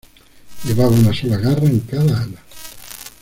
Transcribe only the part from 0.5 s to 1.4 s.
Llevaba una sola